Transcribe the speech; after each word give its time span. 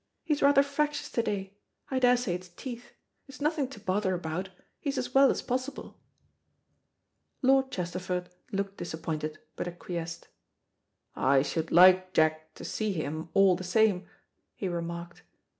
He's 0.23 0.41
rather 0.41 0.63
fractious 0.63 1.11
to 1.11 1.21
day. 1.21 1.55
I 1.91 1.99
daresay 1.99 2.33
it's 2.33 2.49
teeth. 2.49 2.93
It's 3.27 3.39
nothing 3.39 3.67
to 3.67 3.79
bother 3.79 4.15
about; 4.15 4.49
he's 4.79 4.97
as 4.97 5.13
well 5.13 5.29
as 5.29 5.43
possible." 5.43 5.99
Lord 7.43 7.69
Chesterford 7.69 8.29
looked 8.51 8.77
disappointed, 8.77 9.37
but 9.55 9.67
ac 9.67 9.77
quiesced. 9.77 10.23
"I 11.15 11.43
should 11.43 11.69
like 11.71 12.13
Jack 12.13 12.55
to 12.55 12.65
see 12.65 12.91
him 12.93 13.29
all 13.35 13.55
the 13.55 13.63
same," 13.63 14.07
he 14.55 14.67
remarked. 14.67 15.21